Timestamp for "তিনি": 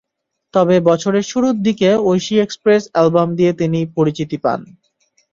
3.53-3.79